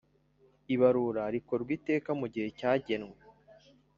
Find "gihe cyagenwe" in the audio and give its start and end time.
2.33-3.15